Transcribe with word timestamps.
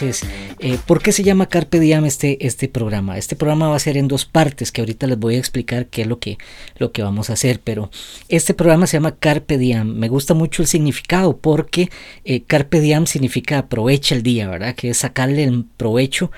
Entonces, 0.00 0.28
eh, 0.60 0.78
¿por 0.86 1.02
qué 1.02 1.10
se 1.10 1.24
llama 1.24 1.46
Carpe 1.46 1.80
Diem 1.80 2.04
este, 2.04 2.46
este 2.46 2.68
programa? 2.68 3.18
Este 3.18 3.34
programa 3.34 3.68
va 3.68 3.74
a 3.74 3.80
ser 3.80 3.96
en 3.96 4.06
dos 4.06 4.26
partes 4.26 4.70
que 4.70 4.80
ahorita 4.80 5.08
les 5.08 5.18
voy 5.18 5.34
a 5.34 5.38
explicar 5.38 5.86
qué 5.86 6.02
es 6.02 6.06
lo 6.06 6.20
que, 6.20 6.38
lo 6.76 6.92
que 6.92 7.02
vamos 7.02 7.30
a 7.30 7.32
hacer, 7.32 7.60
pero 7.64 7.90
este 8.28 8.54
programa 8.54 8.86
se 8.86 8.96
llama 8.96 9.16
Carpe 9.16 9.58
Diem. 9.58 9.88
Me 9.88 10.08
gusta 10.08 10.34
mucho 10.34 10.62
el 10.62 10.68
significado 10.68 11.36
porque 11.36 11.90
eh, 12.24 12.42
Carpe 12.42 12.80
Diem 12.80 13.06
significa 13.06 13.58
aprovecha 13.58 14.14
el 14.14 14.22
día, 14.22 14.46
¿verdad? 14.46 14.76
Que 14.76 14.90
es 14.90 14.98
sacarle 14.98 15.42
el 15.42 15.64
provecho 15.76 16.30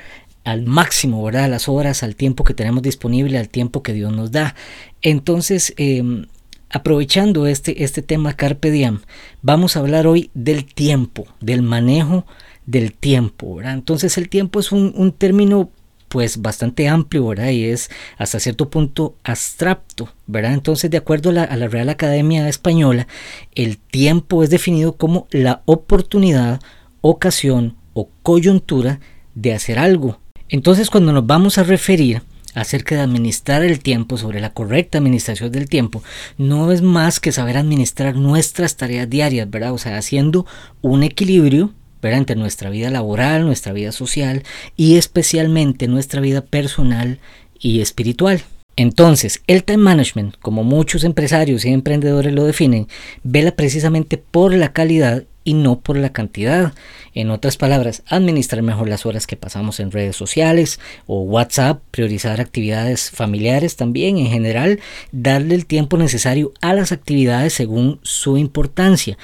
al 0.45 0.65
máximo, 0.65 1.23
¿verdad? 1.23 1.45
A 1.45 1.49
las 1.49 1.69
horas, 1.69 2.03
al 2.03 2.17
tiempo 2.17 2.45
que 2.45 2.55
tenemos 2.55 2.83
disponible, 2.83 3.37
al 3.37 3.51
tiempo 3.51 3.83
que 3.83 3.93
Dios 3.93 4.11
nos 4.11 4.33
da. 4.33 4.55
Entonces, 5.03 5.75
em, 5.77 6.25
aprovechando 6.71 7.47
este, 7.47 7.85
este 7.85 8.01
tema 8.01 8.37
Carpe 8.37 8.71
Diem, 8.71 9.01
vamos 9.43 9.77
a 9.77 9.81
hablar 9.81 10.07
hoy 10.07 10.31
del 10.33 10.65
tiempo, 10.65 11.27
del 11.41 11.61
manejo 11.61 12.25
del 12.67 12.93
tiempo, 12.93 13.57
¿verdad? 13.57 13.75
Entonces 13.75 14.17
el 14.19 14.29
tiempo 14.29 14.61
es 14.61 14.73
un, 14.73 15.13
término 15.17 15.71
pues 16.09 16.43
bastante 16.43 16.89
amplio, 16.89 17.27
¿verdad? 17.27 17.51
Y 17.51 17.65
es 17.65 17.91
hasta 18.19 18.41
cierto 18.41 18.69
punto 18.69 19.17
abstracto, 19.23 20.09
¿verdad? 20.27 20.55
Entonces, 20.55 20.91
de 20.91 20.97
acuerdo 20.97 21.31
a 21.31 21.33
la, 21.33 21.45
a 21.45 21.57
la, 21.57 21.69
Real 21.69 21.89
Academia 21.89 22.49
Española, 22.49 23.07
el 23.55 23.79
tiempo 23.79 24.43
es 24.43 24.51
definido 24.51 24.97
como 24.97 25.29
la 25.31 25.63
oportunidad, 25.67 26.61
ocasión 27.01 27.77
o 27.93 28.09
coyuntura 28.23 29.01
de 29.35 29.55
hacer 29.55 29.79
algo. 29.79 30.19
Entonces, 30.49 30.91
cuando 30.91 31.13
nos 31.13 31.27
vamos 31.27 31.59
a 31.59 31.63
referir 31.63 32.23
acerca 32.55 32.97
de 32.97 33.03
administrar 33.03 33.63
el 33.63 33.81
tiempo, 33.81 34.17
sobre 34.17 34.41
la 34.41 34.53
correcta 34.53 34.99
administración 34.99 35.53
del 35.53 35.69
tiempo, 35.69 36.03
no 36.37 36.73
es 36.73 36.83
más 36.83 37.21
que 37.21 37.33
saber 37.33 37.57
administrar 37.57 38.17
nuestras 38.17 38.77
tareas 38.77 39.09
diarias, 39.09 39.49
¿verdad? 39.49 39.73
O 39.73 39.79
sea, 39.79 39.97
haciendo 39.97 40.47
un 40.81 41.03
equilibrio 41.03 41.73
entre 42.03 42.37
nuestra 42.37 42.71
vida 42.71 42.91
laboral, 42.91 43.45
nuestra 43.45 43.73
vida 43.73 43.93
social 43.93 44.43
y 44.77 44.97
especialmente 44.97 45.89
nuestra 45.89 46.21
vida 46.21 46.41
personal 46.41 47.19
y 47.59 47.81
espiritual. 47.81 48.43
Entonces, 48.77 49.43
el 49.47 49.65
time 49.65 49.79
management, 49.79 50.37
como 50.41 50.65
muchos 50.65 51.05
empresarios 51.05 51.65
y 51.65 51.69
emprendedores 51.69 52.33
lo 52.33 52.45
definen, 52.45 52.89
vela 53.23 53.51
precisamente 53.51 54.17
por 54.17 54.55
la 54.55 54.73
calidad 54.73 55.25
y 55.45 55.55
no 55.55 55.81
por 55.81 55.97
la 55.97 56.13
cantidad. 56.13 56.73
En 57.13 57.31
otras 57.31 57.57
palabras, 57.57 58.03
administrar 58.07 58.63
mejor 58.63 58.89
las 58.89 59.05
horas 59.05 59.27
que 59.27 59.37
pasamos 59.37 59.81
en 59.81 59.91
redes 59.91 60.17
sociales 60.17 60.81
o 61.07 61.23
WhatsApp, 61.23 61.83
priorizar 61.91 62.41
actividades 62.41 63.11
familiares 63.11 63.77
también 63.77 64.17
en 64.17 64.29
general, 64.29 64.81
darle 65.13 65.57
el 65.57 65.67
tiempo 65.67 65.97
necesario 65.97 66.53
a 66.61 66.73
las 66.73 66.93
actividades 66.93 67.53
según 67.53 68.01
su 68.03 68.39
importancia. 68.39 69.19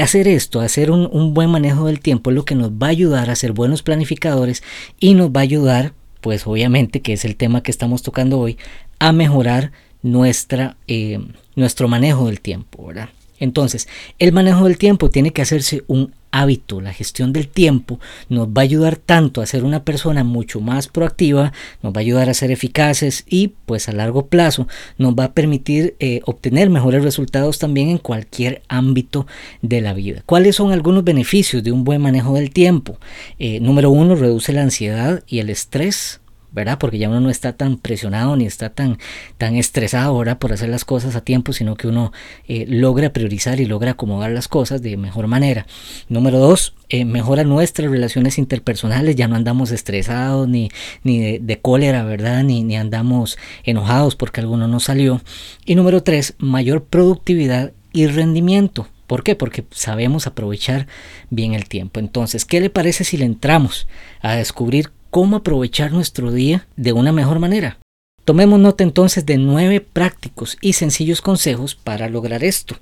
Hacer 0.00 0.28
esto, 0.28 0.60
hacer 0.60 0.90
un, 0.90 1.34
buen 1.34 1.50
manejo 1.50 1.86
del 1.86 2.00
tiempo 2.00 2.30
es 2.30 2.36
lo 2.36 2.44
que 2.44 2.54
nos 2.54 2.70
va 2.70 2.88
a 2.88 2.90
ayudar 2.90 3.30
a 3.30 3.36
ser 3.36 3.52
buenos 3.52 3.82
planificadores 3.82 4.62
y 4.98 5.14
nos 5.14 5.30
va 5.30 5.40
a 5.40 5.42
ayudar, 5.42 5.92
pues 6.20 6.46
obviamente 6.46 7.02
que 7.02 7.12
es 7.12 7.24
el 7.24 7.36
tema 7.36 7.62
que 7.62 7.70
estamos 7.70 8.02
tocando 8.02 8.38
hoy, 8.38 8.58
a 8.98 9.12
mejorar 9.12 9.72
nuestra, 10.02 10.76
eh, 10.86 11.18
nuestro 11.56 11.88
manejo 11.88 12.26
del 12.26 12.40
tiempo, 12.40 12.86
¿verdad? 12.86 13.08
Entonces, 13.38 13.88
el 14.18 14.32
manejo 14.32 14.64
del 14.64 14.78
tiempo 14.78 15.10
tiene 15.10 15.32
que 15.32 15.42
hacerse 15.42 15.84
un 15.86 16.14
hábito. 16.34 16.80
La 16.80 16.92
gestión 16.92 17.32
del 17.32 17.48
tiempo 17.48 18.00
nos 18.28 18.48
va 18.48 18.62
a 18.62 18.64
ayudar 18.64 18.96
tanto 18.96 19.40
a 19.40 19.46
ser 19.46 19.64
una 19.64 19.84
persona 19.84 20.24
mucho 20.24 20.60
más 20.60 20.88
proactiva, 20.88 21.52
nos 21.82 21.92
va 21.94 21.98
a 21.98 22.00
ayudar 22.00 22.28
a 22.28 22.34
ser 22.34 22.50
eficaces 22.50 23.24
y 23.28 23.52
pues 23.66 23.88
a 23.88 23.92
largo 23.92 24.26
plazo 24.26 24.66
nos 24.98 25.14
va 25.14 25.24
a 25.24 25.32
permitir 25.32 25.94
eh, 26.00 26.20
obtener 26.24 26.70
mejores 26.70 27.04
resultados 27.04 27.58
también 27.58 27.88
en 27.88 27.98
cualquier 27.98 28.62
ámbito 28.68 29.26
de 29.62 29.80
la 29.80 29.94
vida. 29.94 30.22
¿Cuáles 30.26 30.56
son 30.56 30.72
algunos 30.72 31.04
beneficios 31.04 31.62
de 31.62 31.72
un 31.72 31.84
buen 31.84 32.02
manejo 32.02 32.34
del 32.34 32.50
tiempo? 32.50 32.98
Eh, 33.38 33.60
número 33.60 33.90
uno, 33.90 34.16
reduce 34.16 34.52
la 34.52 34.62
ansiedad 34.62 35.22
y 35.26 35.38
el 35.38 35.50
estrés. 35.50 36.20
¿Verdad? 36.54 36.78
Porque 36.78 36.98
ya 36.98 37.08
uno 37.08 37.20
no 37.20 37.30
está 37.30 37.54
tan 37.54 37.76
presionado 37.76 38.36
ni 38.36 38.46
está 38.46 38.70
tan, 38.70 38.98
tan 39.38 39.56
estresado 39.56 40.08
ahora 40.08 40.38
por 40.38 40.52
hacer 40.52 40.68
las 40.68 40.84
cosas 40.84 41.16
a 41.16 41.20
tiempo, 41.20 41.52
sino 41.52 41.74
que 41.74 41.88
uno 41.88 42.12
eh, 42.46 42.64
logra 42.68 43.12
priorizar 43.12 43.60
y 43.60 43.66
logra 43.66 43.92
acomodar 43.92 44.30
las 44.30 44.48
cosas 44.48 44.80
de 44.80 44.96
mejor 44.96 45.26
manera. 45.26 45.66
Número 46.08 46.38
dos, 46.38 46.74
eh, 46.88 47.04
mejora 47.04 47.44
nuestras 47.44 47.90
relaciones 47.90 48.38
interpersonales, 48.38 49.16
ya 49.16 49.26
no 49.26 49.34
andamos 49.34 49.72
estresados 49.72 50.48
ni, 50.48 50.70
ni 51.02 51.38
de, 51.38 51.60
cólera, 51.60 52.04
¿verdad? 52.04 52.44
Ni, 52.44 52.62
ni 52.62 52.76
andamos 52.76 53.36
enojados 53.64 54.14
porque 54.14 54.40
alguno 54.40 54.68
no 54.68 54.78
salió. 54.78 55.20
Y 55.64 55.74
número 55.74 56.02
tres, 56.02 56.34
mayor 56.38 56.84
productividad 56.84 57.72
y 57.92 58.06
rendimiento. 58.06 58.88
¿Por 59.06 59.22
qué? 59.22 59.34
Porque 59.34 59.64
sabemos 59.70 60.26
aprovechar 60.26 60.86
bien 61.30 61.54
el 61.54 61.66
tiempo. 61.66 62.00
Entonces, 62.00 62.44
¿qué 62.44 62.60
le 62.60 62.70
parece 62.70 63.04
si 63.04 63.16
le 63.16 63.24
entramos 63.26 63.86
a 64.20 64.34
descubrir 64.34 64.90
cómo 65.14 65.36
aprovechar 65.36 65.92
nuestro 65.92 66.32
día 66.32 66.66
de 66.74 66.92
una 66.92 67.12
mejor 67.12 67.38
manera. 67.38 67.78
Tomemos 68.24 68.58
nota 68.58 68.82
entonces 68.82 69.24
de 69.24 69.38
nueve 69.38 69.80
prácticos 69.80 70.58
y 70.60 70.72
sencillos 70.72 71.20
consejos 71.20 71.76
para 71.76 72.08
lograr 72.08 72.42
esto. 72.42 72.74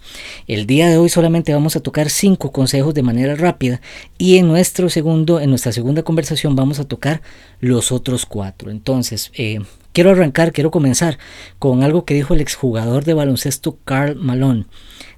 El 0.47 0.67
día 0.67 0.89
de 0.89 0.97
hoy 0.97 1.11
solamente 1.11 1.53
vamos 1.53 1.77
a 1.77 1.81
tocar 1.81 2.09
cinco 2.09 2.51
consejos 2.51 2.95
de 2.95 3.03
manera 3.03 3.35
rápida 3.35 3.83
y 4.17 4.39
en 4.39 4.49
nuestro 4.49 4.89
segundo, 4.89 5.41
en 5.41 5.51
nuestra 5.51 5.73
segunda 5.73 6.05
conversación 6.05 6.57
vamos 6.57 6.81
a 6.81 6.85
tocar 6.85 7.21
los 7.61 7.93
otros 7.93 8.25
cuatro. 8.25 8.71
Entonces, 8.71 9.31
eh, 9.35 9.61
quiero 9.93 10.13
arrancar, 10.13 10.53
quiero 10.53 10.71
comenzar 10.71 11.19
con 11.59 11.83
algo 11.83 12.07
que 12.07 12.15
dijo 12.15 12.33
el 12.33 12.41
exjugador 12.41 13.05
de 13.05 13.13
baloncesto 13.13 13.77
Carl 13.85 14.17
Malone. 14.17 14.65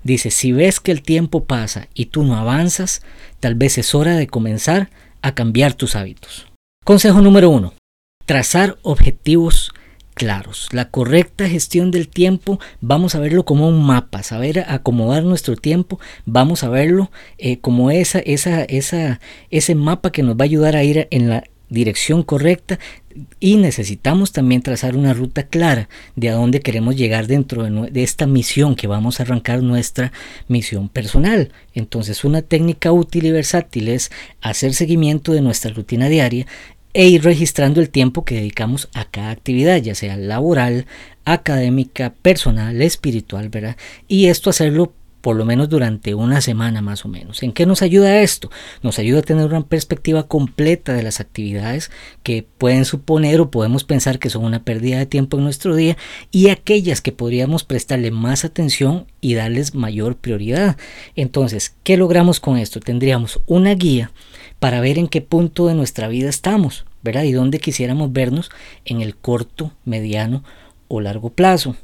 Dice, 0.02 0.32
si 0.32 0.50
ves 0.50 0.81
que 0.81 0.91
el 0.91 1.02
tiempo 1.02 1.44
pasa 1.44 1.86
y 1.94 2.06
tú 2.06 2.25
no 2.25 2.34
avanzas, 2.34 3.02
tal 3.38 3.54
vez 3.54 3.78
es 3.78 3.94
hora 3.94 4.16
de 4.16 4.26
comenzar 4.26 4.91
a 5.22 5.32
cambiar 5.36 5.75
tus 5.75 5.94
hábitos. 5.94 6.48
Consejo 6.84 7.22
número 7.22 7.48
uno. 7.48 7.72
Trazar 8.26 8.76
objetivos 8.82 9.72
claros. 10.12 10.68
La 10.70 10.90
correcta 10.90 11.48
gestión 11.48 11.90
del 11.90 12.08
tiempo, 12.08 12.60
vamos 12.82 13.14
a 13.14 13.20
verlo 13.20 13.46
como 13.46 13.66
un 13.66 13.82
mapa, 13.82 14.22
saber 14.22 14.66
acomodar 14.68 15.24
nuestro 15.24 15.56
tiempo, 15.56 15.98
vamos 16.26 16.62
a 16.62 16.68
verlo 16.68 17.10
eh, 17.38 17.58
como 17.58 17.90
esa, 17.90 18.18
esa, 18.18 18.64
esa, 18.64 19.18
ese 19.48 19.74
mapa 19.74 20.12
que 20.12 20.22
nos 20.22 20.36
va 20.36 20.42
a 20.42 20.44
ayudar 20.44 20.76
a 20.76 20.84
ir 20.84 21.08
en 21.10 21.30
la 21.30 21.44
dirección 21.70 22.22
correcta 22.22 22.78
y 23.38 23.56
necesitamos 23.56 24.32
también 24.32 24.62
trazar 24.62 24.96
una 24.96 25.14
ruta 25.14 25.44
clara 25.44 25.88
de 26.16 26.30
a 26.30 26.34
dónde 26.34 26.60
queremos 26.60 26.96
llegar 26.96 27.26
dentro 27.26 27.62
de, 27.62 28.02
esta 28.02 28.26
misión 28.26 28.74
que 28.74 28.86
vamos 28.86 29.18
a 29.18 29.22
arrancar 29.22 29.62
nuestra 29.62 30.12
misión 30.48 30.88
personal. 30.88 31.52
Entonces 31.74 32.24
una 32.24 32.42
técnica 32.42 32.90
útil 32.92 33.26
y 33.26 33.30
versátil 33.30 33.88
es 33.88 34.10
hacer 34.40 34.74
seguimiento 34.74 35.32
de 35.32 35.42
nuestra 35.42 35.72
rutina 35.72 36.08
diaria 36.08 36.46
e 36.94 37.06
ir 37.06 37.25
registrando 37.25 37.81
el 37.81 37.91
tiempo 37.91 38.25
que 38.25 38.37
dedicamos 38.37 38.88
a 38.94 39.05
cada 39.05 39.31
actividad, 39.31 39.77
ya 39.77 39.94
sea 39.94 40.16
laboral, 40.16 40.87
académica, 41.25 42.15
personal, 42.22 42.81
espiritual, 42.81 43.49
¿verdad? 43.49 43.77
Y 44.09 44.27
esto 44.27 44.50
hacerlo 44.50 44.93
por 45.25 45.37
lo 45.37 45.47
menos 45.47 45.71
durante 45.71 46.15
una 46.15 46.43
semana 46.43 46.82
más 46.82 47.06
o 47.06 47.09
menos. 47.09 47.43
¿En 47.43 47.53
qué 47.53 47.65
nos 47.65 47.81
ayuda 47.81 48.21
esto? 48.21 48.50
Nos 48.82 48.99
ayuda 48.99 49.21
a 49.21 49.22
tener 49.22 49.47
una 49.47 49.66
perspectiva 49.66 50.28
completa 50.28 50.93
de 50.93 51.03
las 51.03 51.19
actividades 51.19 51.91
que 52.22 52.47
pueden 52.59 52.84
suponer 52.84 53.41
o 53.41 53.50
podemos 53.50 53.84
pensar 53.84 54.19
que 54.19 54.28
son 54.28 54.44
una 54.44 54.65
pérdida 54.65 54.99
de 54.99 55.06
tiempo 55.06 55.38
en 55.38 55.44
nuestro 55.44 55.76
día 55.76 55.97
y 56.31 56.50
aquellas 56.50 57.00
que 57.00 57.11
podríamos 57.11 57.65
prestarle 57.65 58.11
más 58.11 58.44
atención 58.44 59.06
y 59.22 59.32
darles 59.32 59.75
mayor 59.75 60.16
prioridad. 60.16 60.76
Entonces, 61.16 61.75
¿qué 61.84 61.97
logramos 61.97 62.38
con 62.38 62.59
esto? 62.59 62.81
Tendríamos 62.81 63.41
una 63.47 63.75
guía 63.75 64.12
para 64.59 64.81
ver 64.81 64.98
en 64.98 65.09
qué 65.09 65.20
punto 65.20 65.66
de 65.66 65.75
nuestra 65.75 66.09
vida 66.09 66.28
estamos, 66.28 66.84
¿verdad? 67.03 67.25
Y 67.25 67.32
dónde 67.32 67.60
quisiéramos 67.60 68.12
vernos 68.12 68.50
en 68.84 69.00
el 69.00 69.16
corto, 69.16 69.72
mediano 69.84 70.42
o 70.88 71.00
largo 71.00 71.31
plazo. 71.31 71.76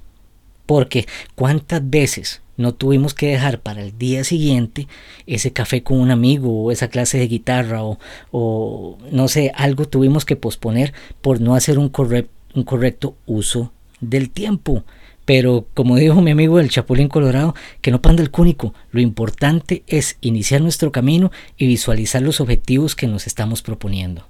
Porque 0.67 1.06
cuántas 1.35 1.89
veces 1.89 2.43
no 2.56 2.75
tuvimos 2.75 3.15
que 3.15 3.29
dejar 3.29 3.61
para 3.61 3.83
el 3.83 3.99
día 3.99 4.23
siguiente 4.23 4.87
ese 5.27 5.53
café 5.53 5.83
con 5.83 5.99
un 5.99 6.11
amigo 6.11 6.65
o 6.65 6.71
esa 6.71 6.89
clase 6.89 7.19
de 7.19 7.27
guitarra 7.27 7.81
o, 7.83 8.99
no 9.11 9.29
sé, 9.29 9.50
algo 9.56 9.87
tuvimos 9.87 10.25
que 10.25 10.37
posponer 10.37 10.93
por 11.23 11.41
no 11.41 11.55
hacer 11.55 11.79
un 11.79 11.89
correcto 11.89 13.17
uso 13.27 13.73
del 14.00 14.31
tiempo. 14.31 14.85
Pero 15.31 15.69
como 15.75 15.94
dijo 15.94 16.21
mi 16.21 16.32
amigo 16.32 16.59
el 16.59 16.71
Chapulín 16.71 17.06
Colorado, 17.06 17.55
que 17.82 17.93
no 17.93 18.03
panda 18.03 18.21
el 18.21 18.32
cúnico, 18.32 18.75
lo 18.91 19.00
importante 19.00 19.85
es 19.87 20.17
iniciar 20.21 20.61
nuestro 20.61 20.91
camino 20.91 21.31
y 21.56 21.69
visualizar 21.69 22.21
los 22.21 22.41
objetivos 22.41 22.97
que 22.97 23.06
nos 23.06 23.29
estamos 23.29 23.62
proponiendo. 23.62 24.27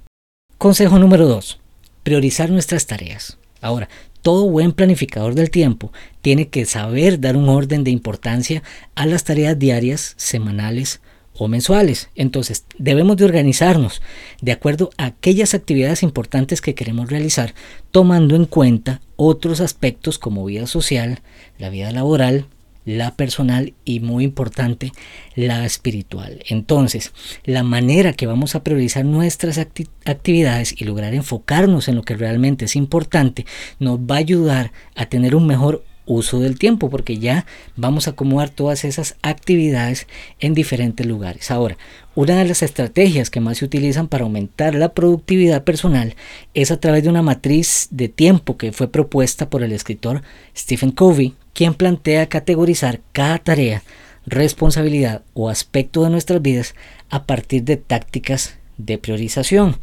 Consejo 0.59 0.99
número 0.99 1.27
2. 1.27 1.59
Priorizar 2.03 2.51
nuestras 2.51 2.85
tareas. 2.85 3.39
Ahora, 3.61 3.89
todo 4.21 4.47
buen 4.47 4.73
planificador 4.73 5.33
del 5.33 5.49
tiempo 5.49 5.91
tiene 6.21 6.49
que 6.49 6.65
saber 6.65 7.19
dar 7.19 7.35
un 7.35 7.49
orden 7.49 7.83
de 7.83 7.89
importancia 7.89 8.61
a 8.93 9.07
las 9.07 9.23
tareas 9.23 9.57
diarias, 9.57 10.13
semanales 10.17 11.01
mensuales. 11.47 12.09
Entonces, 12.15 12.65
debemos 12.77 13.17
de 13.17 13.25
organizarnos 13.25 14.01
de 14.41 14.51
acuerdo 14.51 14.89
a 14.97 15.05
aquellas 15.05 15.53
actividades 15.53 16.03
importantes 16.03 16.61
que 16.61 16.75
queremos 16.75 17.09
realizar, 17.09 17.53
tomando 17.91 18.35
en 18.35 18.45
cuenta 18.45 19.01
otros 19.15 19.61
aspectos 19.61 20.19
como 20.19 20.45
vida 20.45 20.67
social, 20.67 21.19
la 21.57 21.69
vida 21.69 21.91
laboral, 21.91 22.45
la 22.85 23.15
personal 23.15 23.73
y 23.85 23.99
muy 23.99 24.23
importante 24.23 24.91
la 25.35 25.65
espiritual. 25.65 26.43
Entonces, 26.49 27.11
la 27.45 27.63
manera 27.63 28.13
que 28.13 28.25
vamos 28.27 28.55
a 28.55 28.63
priorizar 28.63 29.05
nuestras 29.05 29.59
actividades 29.59 30.73
y 30.75 30.85
lograr 30.85 31.13
enfocarnos 31.13 31.87
en 31.87 31.95
lo 31.95 32.01
que 32.01 32.15
realmente 32.15 32.65
es 32.65 32.75
importante 32.75 33.45
nos 33.79 33.99
va 33.99 34.15
a 34.15 34.19
ayudar 34.19 34.71
a 34.95 35.05
tener 35.05 35.35
un 35.35 35.45
mejor 35.45 35.83
uso 36.11 36.39
del 36.39 36.59
tiempo 36.59 36.89
porque 36.89 37.17
ya 37.17 37.45
vamos 37.75 38.07
a 38.07 38.11
acomodar 38.11 38.49
todas 38.49 38.85
esas 38.85 39.15
actividades 39.21 40.07
en 40.39 40.53
diferentes 40.53 41.05
lugares. 41.05 41.51
Ahora, 41.51 41.77
una 42.13 42.37
de 42.37 42.45
las 42.45 42.61
estrategias 42.61 43.29
que 43.29 43.39
más 43.39 43.59
se 43.59 43.65
utilizan 43.65 44.07
para 44.07 44.23
aumentar 44.23 44.75
la 44.75 44.93
productividad 44.93 45.63
personal 45.63 46.15
es 46.53 46.71
a 46.71 46.79
través 46.79 47.03
de 47.03 47.09
una 47.09 47.21
matriz 47.21 47.87
de 47.91 48.09
tiempo 48.09 48.57
que 48.57 48.71
fue 48.71 48.91
propuesta 48.91 49.49
por 49.49 49.63
el 49.63 49.71
escritor 49.71 50.21
Stephen 50.55 50.91
Covey, 50.91 51.35
quien 51.53 51.73
plantea 51.73 52.29
categorizar 52.29 53.01
cada 53.13 53.37
tarea, 53.37 53.83
responsabilidad 54.25 55.23
o 55.33 55.49
aspecto 55.49 56.03
de 56.03 56.09
nuestras 56.09 56.41
vidas 56.41 56.75
a 57.09 57.25
partir 57.25 57.63
de 57.63 57.77
tácticas 57.77 58.57
de 58.77 58.97
priorización, 58.97 59.77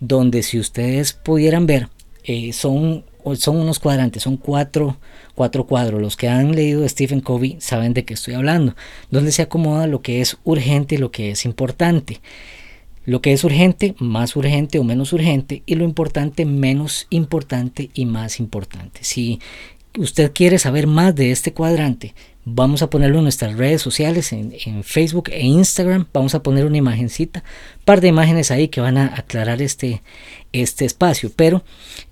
donde 0.00 0.42
si 0.42 0.58
ustedes 0.58 1.12
pudieran 1.12 1.66
ver, 1.66 1.88
eh, 2.24 2.52
son, 2.52 3.04
son 3.34 3.56
unos 3.56 3.78
cuadrantes, 3.78 4.22
son 4.22 4.36
cuatro 4.36 4.96
cuatro 5.40 5.66
cuadros. 5.66 6.02
Los 6.02 6.18
que 6.18 6.28
han 6.28 6.54
leído 6.54 6.86
Stephen 6.86 7.22
Covey 7.22 7.56
saben 7.60 7.94
de 7.94 8.04
qué 8.04 8.12
estoy 8.12 8.34
hablando, 8.34 8.76
donde 9.10 9.32
se 9.32 9.40
acomoda 9.40 9.86
lo 9.86 10.02
que 10.02 10.20
es 10.20 10.36
urgente 10.44 10.96
y 10.96 10.98
lo 10.98 11.10
que 11.10 11.30
es 11.30 11.46
importante. 11.46 12.20
Lo 13.06 13.22
que 13.22 13.32
es 13.32 13.42
urgente, 13.42 13.94
más 13.98 14.36
urgente 14.36 14.78
o 14.78 14.84
menos 14.84 15.14
urgente, 15.14 15.62
y 15.64 15.76
lo 15.76 15.84
importante, 15.84 16.44
menos 16.44 17.06
importante 17.08 17.88
y 17.94 18.04
más 18.04 18.38
importante. 18.38 19.00
Si 19.02 19.40
usted 19.96 20.32
quiere 20.34 20.58
saber 20.58 20.86
más 20.86 21.14
de 21.14 21.30
este 21.30 21.54
cuadrante, 21.54 22.14
vamos 22.44 22.82
a 22.82 22.90
ponerlo 22.90 23.16
en 23.16 23.24
nuestras 23.24 23.56
redes 23.56 23.80
sociales, 23.80 24.34
en, 24.34 24.52
en, 24.66 24.84
Facebook 24.84 25.30
e 25.32 25.40
Instagram. 25.46 26.06
Vamos 26.12 26.34
a 26.34 26.42
poner 26.42 26.66
una 26.66 26.76
imagencita, 26.76 27.42
par 27.86 28.02
de 28.02 28.08
imágenes 28.08 28.50
ahí 28.50 28.68
que 28.68 28.82
van 28.82 28.98
a 28.98 29.06
aclarar 29.16 29.62
este, 29.62 30.02
este 30.52 30.84
espacio. 30.84 31.32
Pero 31.34 31.64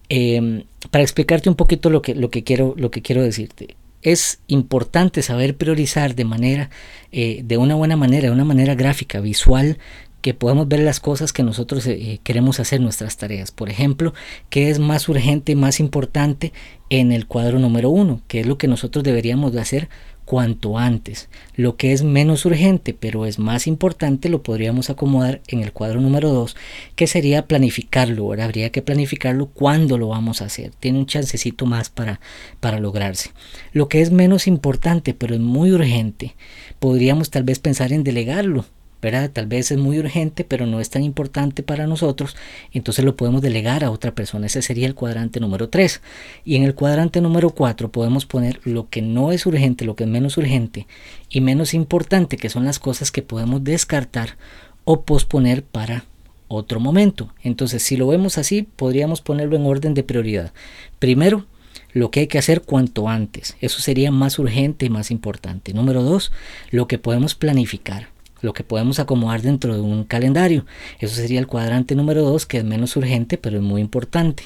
Em, 0.08 0.64
para 0.90 1.04
explicarte 1.04 1.48
un 1.48 1.54
poquito 1.54 1.90
lo 1.90 2.00
que, 2.00 2.14
lo, 2.14 2.30
que 2.30 2.42
quiero, 2.42 2.74
lo 2.76 2.90
que 2.90 3.02
quiero 3.02 3.22
decirte. 3.22 3.76
Es 4.00 4.40
importante 4.46 5.22
saber 5.22 5.56
priorizar 5.56 6.14
de 6.14 6.24
manera, 6.24 6.70
eh, 7.12 7.42
de 7.44 7.56
una 7.58 7.74
buena 7.74 7.96
manera, 7.96 8.28
de 8.28 8.34
una 8.34 8.44
manera 8.44 8.74
gráfica, 8.74 9.20
visual, 9.20 9.78
que 10.22 10.34
podamos 10.34 10.66
ver 10.68 10.80
las 10.80 11.00
cosas 11.00 11.32
que 11.32 11.42
nosotros 11.42 11.86
eh, 11.86 12.20
queremos 12.22 12.58
hacer, 12.58 12.80
nuestras 12.80 13.16
tareas. 13.16 13.50
Por 13.50 13.70
ejemplo, 13.70 14.14
qué 14.50 14.70
es 14.70 14.78
más 14.78 15.08
urgente 15.08 15.52
y 15.52 15.56
más 15.56 15.78
importante 15.78 16.52
en 16.90 17.12
el 17.12 17.26
cuadro 17.26 17.58
número 17.58 17.90
uno, 17.90 18.22
qué 18.28 18.40
es 18.40 18.46
lo 18.46 18.56
que 18.56 18.68
nosotros 18.68 19.04
deberíamos 19.04 19.52
de 19.52 19.60
hacer 19.60 19.88
cuanto 20.28 20.76
antes. 20.76 21.30
Lo 21.56 21.76
que 21.76 21.94
es 21.94 22.02
menos 22.02 22.44
urgente 22.44 22.92
pero 22.92 23.24
es 23.24 23.38
más 23.38 23.66
importante 23.66 24.28
lo 24.28 24.42
podríamos 24.42 24.90
acomodar 24.90 25.40
en 25.48 25.62
el 25.62 25.72
cuadro 25.72 26.02
número 26.02 26.28
2 26.28 26.54
que 26.96 27.06
sería 27.06 27.46
planificarlo. 27.46 28.24
Ahora 28.24 28.44
habría 28.44 28.70
que 28.70 28.82
planificarlo 28.82 29.46
cuándo 29.46 29.96
lo 29.96 30.08
vamos 30.08 30.42
a 30.42 30.44
hacer. 30.44 30.72
Tiene 30.78 30.98
un 30.98 31.06
chancecito 31.06 31.64
más 31.64 31.88
para, 31.88 32.20
para 32.60 32.78
lograrse. 32.78 33.30
Lo 33.72 33.88
que 33.88 34.02
es 34.02 34.10
menos 34.10 34.46
importante 34.46 35.14
pero 35.14 35.34
es 35.34 35.40
muy 35.40 35.72
urgente 35.72 36.34
podríamos 36.78 37.30
tal 37.30 37.44
vez 37.44 37.58
pensar 37.58 37.94
en 37.94 38.04
delegarlo 38.04 38.66
Tal 39.00 39.46
vez 39.46 39.70
es 39.70 39.78
muy 39.78 39.98
urgente, 40.00 40.42
pero 40.42 40.66
no 40.66 40.80
es 40.80 40.90
tan 40.90 41.04
importante 41.04 41.62
para 41.62 41.86
nosotros, 41.86 42.36
entonces 42.72 43.04
lo 43.04 43.14
podemos 43.14 43.42
delegar 43.42 43.84
a 43.84 43.92
otra 43.92 44.14
persona. 44.14 44.46
Ese 44.46 44.60
sería 44.60 44.88
el 44.88 44.96
cuadrante 44.96 45.38
número 45.38 45.68
3. 45.68 46.00
Y 46.44 46.56
en 46.56 46.64
el 46.64 46.74
cuadrante 46.74 47.20
número 47.20 47.50
4 47.50 47.92
podemos 47.92 48.26
poner 48.26 48.60
lo 48.64 48.88
que 48.88 49.00
no 49.00 49.30
es 49.30 49.46
urgente, 49.46 49.84
lo 49.84 49.94
que 49.94 50.04
es 50.04 50.10
menos 50.10 50.36
urgente 50.36 50.88
y 51.30 51.40
menos 51.40 51.74
importante, 51.74 52.36
que 52.36 52.48
son 52.48 52.64
las 52.64 52.80
cosas 52.80 53.12
que 53.12 53.22
podemos 53.22 53.62
descartar 53.62 54.36
o 54.84 55.02
posponer 55.02 55.62
para 55.62 56.04
otro 56.48 56.80
momento. 56.80 57.32
Entonces, 57.42 57.82
si 57.82 57.96
lo 57.96 58.08
vemos 58.08 58.36
así, 58.36 58.62
podríamos 58.62 59.20
ponerlo 59.20 59.54
en 59.56 59.66
orden 59.66 59.94
de 59.94 60.02
prioridad. 60.02 60.52
Primero, 60.98 61.46
lo 61.92 62.10
que 62.10 62.20
hay 62.20 62.26
que 62.26 62.38
hacer 62.38 62.62
cuanto 62.62 63.08
antes. 63.08 63.56
Eso 63.60 63.80
sería 63.80 64.10
más 64.10 64.38
urgente 64.38 64.86
y 64.86 64.90
más 64.90 65.10
importante. 65.10 65.72
Número 65.72 66.02
2, 66.02 66.32
lo 66.70 66.88
que 66.88 66.98
podemos 66.98 67.34
planificar 67.34 68.08
lo 68.40 68.52
que 68.52 68.64
podemos 68.64 68.98
acomodar 68.98 69.42
dentro 69.42 69.74
de 69.74 69.80
un 69.80 70.04
calendario. 70.04 70.66
Eso 70.98 71.14
sería 71.14 71.40
el 71.40 71.46
cuadrante 71.46 71.94
número 71.94 72.22
2, 72.22 72.46
que 72.46 72.58
es 72.58 72.64
menos 72.64 72.96
urgente, 72.96 73.38
pero 73.38 73.56
es 73.56 73.62
muy 73.62 73.80
importante. 73.80 74.44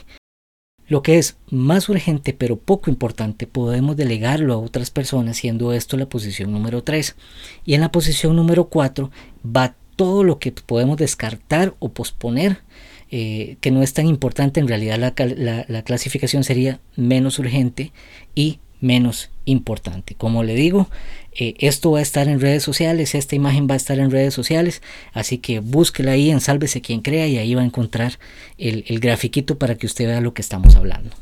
Lo 0.88 1.02
que 1.02 1.18
es 1.18 1.38
más 1.48 1.88
urgente 1.88 2.34
pero 2.34 2.58
poco 2.58 2.90
importante 2.90 3.46
podemos 3.46 3.96
delegarlo 3.96 4.54
a 4.54 4.58
otras 4.58 4.90
personas, 4.90 5.38
siendo 5.38 5.72
esto 5.72 5.96
la 5.96 6.08
posición 6.08 6.52
número 6.52 6.82
3. 6.82 7.16
Y 7.64 7.74
en 7.74 7.80
la 7.80 7.92
posición 7.92 8.36
número 8.36 8.66
4 8.68 9.10
va 9.44 9.74
todo 9.96 10.24
lo 10.24 10.38
que 10.38 10.52
podemos 10.52 10.96
descartar 10.96 11.74
o 11.78 11.90
posponer, 11.90 12.58
eh, 13.10 13.56
que 13.60 13.70
no 13.70 13.82
es 13.82 13.94
tan 13.94 14.06
importante. 14.06 14.60
En 14.60 14.68
realidad 14.68 14.98
la, 14.98 15.64
la 15.68 15.82
clasificación 15.82 16.44
sería 16.44 16.80
menos 16.96 17.38
urgente 17.38 17.92
y 18.34 18.58
menos 18.82 19.30
importante. 19.46 20.14
Como 20.14 20.42
le 20.42 20.54
digo, 20.54 20.88
eh, 21.32 21.54
esto 21.58 21.92
va 21.92 22.00
a 22.00 22.02
estar 22.02 22.28
en 22.28 22.40
redes 22.40 22.62
sociales, 22.62 23.14
esta 23.14 23.34
imagen 23.34 23.66
va 23.68 23.74
a 23.74 23.78
estar 23.78 23.98
en 23.98 24.10
redes 24.10 24.34
sociales, 24.34 24.82
así 25.12 25.38
que 25.38 25.60
búsquela 25.60 26.12
ahí 26.12 26.30
en 26.30 26.40
Sálvese 26.40 26.82
quien 26.82 27.00
crea 27.00 27.26
y 27.26 27.38
ahí 27.38 27.54
va 27.54 27.62
a 27.62 27.66
encontrar 27.66 28.18
el, 28.58 28.84
el 28.88 29.00
grafiquito 29.00 29.58
para 29.58 29.76
que 29.76 29.86
usted 29.86 30.06
vea 30.06 30.20
lo 30.20 30.34
que 30.34 30.42
estamos 30.42 30.76
hablando. 30.76 31.16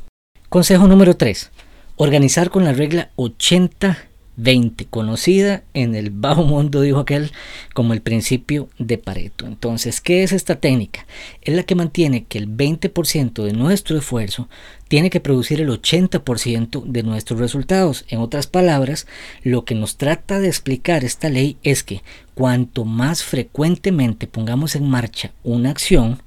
Consejo 0.49 0.87
número 0.87 1.15
3. 1.15 1.51
Organizar 1.95 2.49
con 2.49 2.65
la 2.65 2.73
regla 2.73 3.11
80 3.15 4.10
20, 4.41 4.85
conocida 4.85 5.63
en 5.73 5.93
el 5.93 6.09
bajo 6.09 6.43
mundo, 6.43 6.81
dijo 6.81 6.99
aquel, 6.99 7.31
como 7.73 7.93
el 7.93 8.01
principio 8.01 8.69
de 8.79 8.97
Pareto. 8.97 9.45
Entonces, 9.45 10.01
¿qué 10.01 10.23
es 10.23 10.31
esta 10.31 10.55
técnica? 10.55 11.05
Es 11.41 11.55
la 11.55 11.63
que 11.63 11.75
mantiene 11.75 12.23
que 12.23 12.39
el 12.39 12.49
20% 12.49 13.43
de 13.43 13.53
nuestro 13.53 13.97
esfuerzo 13.97 14.49
tiene 14.87 15.09
que 15.09 15.19
producir 15.19 15.61
el 15.61 15.69
80% 15.69 16.83
de 16.85 17.03
nuestros 17.03 17.39
resultados. 17.39 18.03
En 18.09 18.19
otras 18.19 18.47
palabras, 18.47 19.07
lo 19.43 19.63
que 19.63 19.75
nos 19.75 19.97
trata 19.97 20.39
de 20.39 20.47
explicar 20.47 21.03
esta 21.03 21.29
ley 21.29 21.57
es 21.63 21.83
que 21.83 22.01
cuanto 22.33 22.83
más 22.83 23.23
frecuentemente 23.23 24.27
pongamos 24.27 24.75
en 24.75 24.89
marcha 24.89 25.31
una 25.43 25.69
acción, 25.69 26.21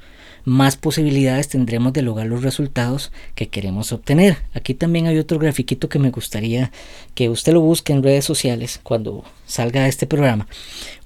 más 0.45 0.77
posibilidades 0.77 1.49
tendremos 1.49 1.93
de 1.93 2.03
lograr 2.03 2.27
los 2.27 2.43
resultados 2.43 3.13
que 3.35 3.49
queremos 3.49 3.93
obtener. 3.93 4.39
Aquí 4.53 4.75
también 4.75 5.07
hay 5.07 5.19
otro 5.19 5.39
grafiquito 5.39 5.89
que 5.89 5.99
me 5.99 6.11
gustaría 6.11 6.71
que 7.15 7.29
usted 7.29 7.53
lo 7.53 7.61
busque 7.61 7.93
en 7.93 8.03
redes 8.03 8.25
sociales 8.25 8.81
cuando 8.83 9.25
salga 9.47 9.89
este 9.89 10.07
programa. 10.07 10.47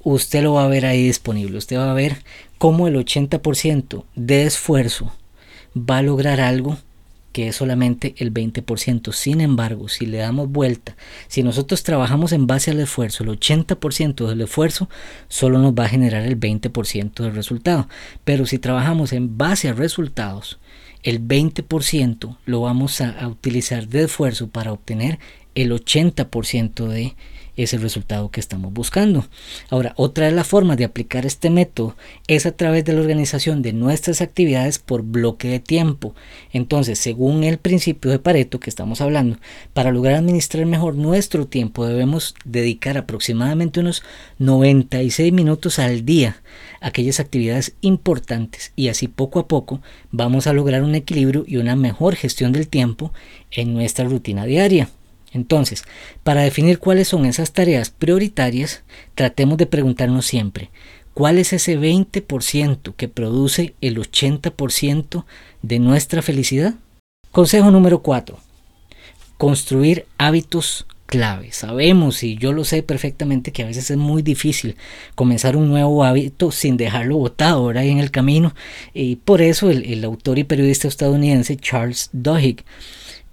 Usted 0.03 0.43
lo 0.43 0.55
va 0.55 0.65
a 0.65 0.69
ver 0.69 0.87
ahí 0.87 1.05
disponible. 1.05 1.59
Usted 1.59 1.77
va 1.77 1.91
a 1.91 1.95
ver 1.95 2.23
cómo 2.59 2.89
el 2.89 2.97
80% 2.97 4.05
de 4.17 4.45
esfuerzo 4.45 5.12
va 5.77 5.99
a 5.99 6.03
lograr 6.03 6.41
algo 6.41 6.79
que 7.33 7.49
es 7.49 7.57
solamente 7.57 8.15
el 8.19 8.33
20%. 8.33 9.13
Sin 9.13 9.41
embargo, 9.41 9.89
si 9.89 10.07
le 10.07 10.19
damos 10.19 10.51
vuelta, 10.51 10.97
si 11.29 11.43
nosotros 11.43 11.83
trabajamos 11.83 12.33
en 12.33 12.47
base 12.47 12.71
al 12.71 12.81
esfuerzo, 12.81 13.25
el 13.25 13.31
80% 13.31 14.27
del 14.27 14.41
esfuerzo 14.41 14.89
solo 15.29 15.59
nos 15.59 15.75
va 15.75 15.85
a 15.85 15.89
generar 15.89 16.23
el 16.23 16.39
20% 16.39 17.23
del 17.23 17.35
resultado. 17.35 17.89
Pero 18.25 18.47
si 18.47 18.59
trabajamos 18.59 19.13
en 19.13 19.37
base 19.37 19.69
a 19.69 19.75
resultados, 19.75 20.59
el 21.03 21.27
20% 21.27 22.37
lo 22.45 22.61
vamos 22.63 23.01
a, 23.01 23.11
a 23.11 23.29
utilizar 23.29 23.89
de 23.89 24.05
esfuerzo 24.05 24.49
para 24.49 24.73
obtener 24.73 25.19
el 25.55 25.73
80% 25.73 26.87
de 26.87 27.15
es 27.62 27.75
el 27.75 27.83
resultado 27.83 28.31
que 28.31 28.41
estamos 28.41 28.73
buscando. 28.73 29.27
Ahora, 29.71 29.93
otra 29.97 30.27
de 30.27 30.33
las 30.33 30.47
formas 30.47 30.77
de 30.77 30.85
aplicar 30.85 31.27
este 31.27 31.50
método 31.50 31.97
es 32.27 32.47
a 32.47 32.53
través 32.53 32.85
de 32.85 32.93
la 32.93 33.00
organización 33.00 33.62
de 33.62 33.73
nuestras 33.73 34.21
actividades 34.21 34.79
por 34.79 35.03
bloque 35.03 35.49
de 35.49 35.61
tiempo. 35.61 36.15
Entonces, 36.53 36.99
según 36.99 37.45
el 37.45 37.59
principio 37.59 38.11
de 38.11 38.19
Pareto 38.19 38.61
que 38.61 38.71
estamos 38.71 39.00
hablando, 39.00 39.38
para 39.75 39.91
lograr 39.91 40.15
administrar 40.15 40.67
mejor 40.67 40.95
nuestro 40.95 41.47
tiempo 41.47 41.87
debemos 41.87 42.35
dedicar 42.45 42.97
aproximadamente 42.97 43.81
unos 43.81 44.03
96 44.38 45.33
minutos 45.33 45.79
al 45.79 46.05
día 46.05 46.41
a 46.81 46.88
aquellas 46.88 47.21
actividades 47.21 47.75
importantes 47.81 48.73
y 48.77 48.88
así 48.88 49.09
poco 49.09 49.41
a 49.41 49.49
poco 49.49 49.81
vamos 50.11 50.47
a 50.47 50.53
lograr 50.53 50.83
un 50.83 50.95
equilibrio 50.95 51.45
y 51.47 51.57
una 51.57 51.77
mejor 51.77 52.15
gestión 52.15 52.53
del 52.53 52.69
tiempo 52.69 53.12
en 53.50 53.75
nuestra 53.75 54.05
rutina 54.05 54.45
diaria. 54.45 54.88
Entonces, 55.33 55.85
para 56.23 56.43
definir 56.43 56.79
cuáles 56.79 57.09
son 57.09 57.27
esas 57.27 57.53
tareas 57.53 57.91
prioritarias, 57.91 58.83
tratemos 59.15 59.59
de 59.59 59.67
preguntarnos 59.67 60.27
siempre, 60.27 60.71
¿cuál 61.15 61.39
es 61.39 61.53
ese 61.53 61.79
20% 61.79 62.95
que 62.95 63.09
produce 63.09 63.75
el 63.81 63.99
80% 63.99 65.25
de 65.63 65.79
nuestra 65.79 66.23
felicidad? 66.23 66.75
Consejo 67.31 67.71
número 67.71 68.03
4. 68.03 68.39
Construir 69.37 70.07
hábitos 70.17 70.87
clave. 71.09 71.53
Sabemos 71.53 72.23
y 72.23 72.37
yo 72.37 72.53
lo 72.53 72.65
sé 72.65 72.83
perfectamente 72.83 73.51
que 73.51 73.63
a 73.63 73.67
veces 73.67 73.91
es 73.91 73.97
muy 73.97 74.23
difícil 74.23 74.77
comenzar 75.15 75.57
un 75.57 75.69
nuevo 75.69 76.05
hábito 76.05 76.53
sin 76.53 76.77
dejarlo 76.77 77.17
botado 77.17 77.57
ahora 77.57 77.83
en 77.83 77.99
el 77.99 78.11
camino. 78.11 78.55
Y 78.95 79.17
por 79.17 79.41
eso 79.41 79.71
el, 79.71 79.85
el 79.85 80.05
autor 80.05 80.39
y 80.39 80.45
periodista 80.45 80.87
estadounidense 80.87 81.57
Charles 81.57 82.11
Duhigg 82.13 82.65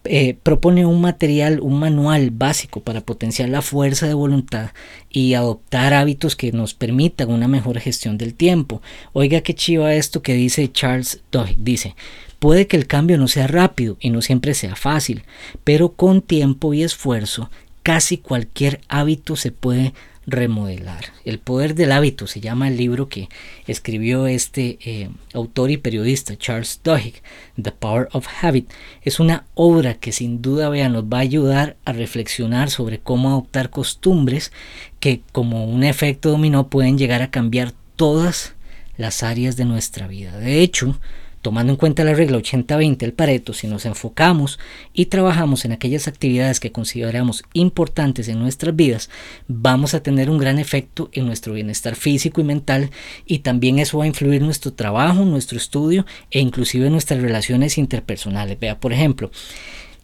eh, 0.06 0.38
propone 0.42 0.86
un 0.86 1.02
material, 1.02 1.60
un 1.60 1.80
manual 1.80 2.32
básico 2.32 2.82
para 2.82 3.02
potenciar 3.02 3.50
la 3.50 3.62
fuerza 3.62 4.08
de 4.08 4.14
voluntad 4.14 4.72
y 5.10 5.34
adoptar 5.34 5.94
hábitos 5.94 6.36
que 6.36 6.52
nos 6.52 6.74
permitan 6.74 7.32
una 7.32 7.48
mejor 7.48 7.80
gestión 7.80 8.18
del 8.18 8.34
tiempo. 8.34 8.82
Oiga 9.14 9.42
qué 9.42 9.54
chiva 9.54 9.94
esto 9.94 10.22
que 10.22 10.34
dice 10.34 10.72
Charles 10.72 11.22
Duhigg. 11.32 11.58
Dice, 11.58 11.96
puede 12.40 12.68
que 12.68 12.78
el 12.78 12.88
cambio 12.88 13.18
no 13.18 13.28
sea 13.28 13.48
rápido 13.48 13.98
y 14.00 14.10
no 14.10 14.22
siempre 14.22 14.54
sea 14.54 14.76
fácil, 14.76 15.24
pero 15.64 15.94
con 15.94 16.22
tiempo 16.22 16.74
y 16.74 16.84
esfuerzo 16.84 17.50
casi 17.86 18.18
cualquier 18.18 18.82
hábito 18.88 19.36
se 19.36 19.52
puede 19.52 19.94
remodelar. 20.28 21.06
El 21.24 21.40
poder 21.40 21.76
del 21.76 21.92
hábito 21.92 22.28
se 22.28 22.42
llama 22.42 22.68
el 22.68 22.78
libro 22.78 23.10
que 23.10 23.30
escribió 23.68 24.28
este 24.28 24.78
eh, 24.84 25.10
autor 25.34 25.72
y 25.72 25.78
periodista 25.78 26.36
Charles 26.36 26.80
Duhigg, 26.84 27.22
The 27.62 27.72
Power 27.72 28.10
of 28.12 28.28
Habit. 28.42 28.72
Es 29.04 29.20
una 29.20 29.46
obra 29.54 29.96
que 29.96 30.12
sin 30.12 30.42
duda 30.42 30.70
vea, 30.70 30.90
nos 30.90 31.04
va 31.04 31.18
a 31.18 31.22
ayudar 31.22 31.78
a 31.86 31.94
reflexionar 31.94 32.70
sobre 32.70 33.00
cómo 33.00 33.30
adoptar 33.30 33.70
costumbres 33.70 34.52
que 35.00 35.22
como 35.32 35.66
un 35.66 35.84
efecto 35.84 36.32
dominó 36.32 36.70
pueden 36.70 36.98
llegar 36.98 37.22
a 37.22 37.32
cambiar 37.32 37.74
todas 37.96 38.56
las 38.98 39.24
áreas 39.24 39.58
de 39.58 39.66
nuestra 39.66 40.08
vida. 40.08 40.38
De 40.38 40.62
hecho, 40.62 41.00
Tomando 41.46 41.74
en 41.74 41.78
cuenta 41.78 42.04
la 42.04 42.16
regla 42.16 42.40
80-20 42.40 43.04
el 43.04 43.14
Pareto, 43.14 43.54
si 43.54 43.68
nos 43.68 43.86
enfocamos 43.86 44.58
y 44.94 45.06
trabajamos 45.06 45.64
en 45.64 45.74
aquellas 45.74 46.08
actividades 46.08 46.60
que 46.60 46.72
consideramos 46.72 47.44
importantes 47.54 48.28
en 48.30 48.40
nuestras 48.40 48.76
vidas, 48.76 49.12
vamos 49.48 49.94
a 49.94 50.02
tener 50.02 50.32
un 50.32 50.40
gran 50.40 50.58
efecto 50.58 51.12
en 51.14 51.28
nuestro 51.28 51.54
bienestar 51.54 51.96
físico 51.96 52.42
y 52.42 52.46
mental 52.46 52.90
y 53.28 53.40
también 53.40 53.78
eso 53.78 54.00
va 54.00 54.06
a 54.06 54.08
influir 54.08 54.42
nuestro 54.42 54.74
trabajo, 54.74 55.24
nuestro 55.24 55.60
estudio 55.60 56.08
e 56.32 56.40
inclusive 56.40 56.90
nuestras 56.90 57.22
relaciones 57.22 57.78
interpersonales. 57.78 58.60
Vea, 58.60 58.80
por 58.80 58.92
ejemplo, 58.92 59.30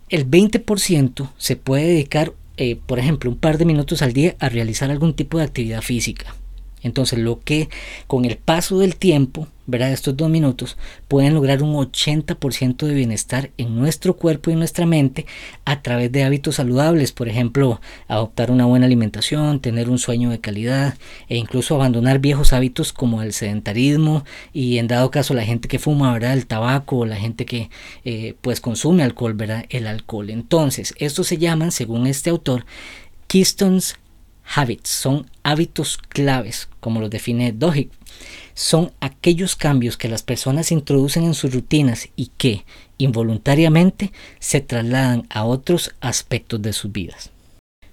el 0.10 0.30
20% 0.30 1.32
se 1.40 1.56
puede 1.56 1.88
dedicar, 1.88 2.34
eh, 2.58 2.78
por 2.86 3.00
ejemplo, 3.00 3.32
un 3.32 3.38
par 3.38 3.58
de 3.58 3.66
minutos 3.66 4.04
al 4.04 4.14
día 4.14 4.36
a 4.38 4.48
realizar 4.48 4.92
algún 4.92 5.16
tipo 5.16 5.40
de 5.40 5.46
actividad 5.46 5.82
física. 5.82 6.36
Entonces, 6.84 7.20
lo 7.20 7.40
que 7.40 7.70
con 8.08 8.26
el 8.26 8.38
paso 8.38 8.80
del 8.80 8.96
tiempo, 8.96 9.48
¿verdad? 9.68 9.92
Estos 9.92 10.18
dos 10.18 10.30
minutos 10.30 10.78
pueden 11.08 11.34
lograr 11.34 11.64
un 11.64 11.74
80% 11.74 12.86
de 12.86 12.94
bienestar 12.94 13.52
en 13.58 13.78
nuestro 13.78 14.16
cuerpo 14.16 14.52
y 14.52 14.56
nuestra 14.56 14.86
mente 14.86 15.26
a 15.66 15.82
través 15.82 16.12
de 16.12 16.24
hábitos 16.24 16.56
saludables, 16.56 17.12
por 17.12 17.30
ejemplo, 17.30 17.80
adoptar 18.08 18.52
una 18.52 18.66
buena 18.66 18.86
alimentación, 18.86 19.60
tener 19.62 19.90
un 19.90 19.98
sueño 19.98 20.30
de 20.30 20.40
calidad 20.40 20.96
e 21.30 21.38
incluso 21.38 21.76
abandonar 21.76 22.20
viejos 22.20 22.54
hábitos 22.54 22.92
como 22.92 23.22
el 23.22 23.34
sedentarismo 23.34 24.26
y 24.52 24.78
en 24.78 24.88
dado 24.88 25.10
caso 25.12 25.34
la 25.34 25.46
gente 25.46 25.68
que 25.68 25.80
fuma, 25.80 26.12
¿verdad? 26.14 26.34
El 26.34 26.48
tabaco 26.48 26.98
o 26.98 27.06
la 27.06 27.16
gente 27.16 27.46
que 27.46 27.70
eh, 28.04 28.36
pues 28.42 28.60
consume 28.60 29.04
alcohol, 29.04 29.34
¿verdad? 29.34 29.66
El 29.70 29.88
alcohol. 29.88 30.30
Entonces, 30.30 30.94
estos 30.98 31.28
se 31.28 31.38
llaman, 31.38 31.72
según 31.72 32.08
este 32.08 32.30
autor, 32.30 32.66
Keystones 33.28 33.96
Habits 34.54 34.90
son 34.90 35.30
hábitos 35.44 35.98
claves, 35.98 36.70
como 36.80 37.00
los 37.00 37.10
define 37.10 37.52
Dohig. 37.52 37.90
Son 38.54 38.92
aquellos 39.00 39.56
cambios 39.56 39.98
que 39.98 40.10
las 40.10 40.24
personas 40.24 40.72
introducen 40.72 41.24
en 41.24 41.34
sus 41.34 41.54
rutinas 41.54 42.10
y 42.16 42.32
que, 42.38 42.66
involuntariamente, 42.98 44.12
se 44.40 44.62
trasladan 44.62 45.26
a 45.30 45.46
otros 45.46 45.96
aspectos 46.02 46.62
de 46.62 46.74
sus 46.74 46.92
vidas. 46.92 47.32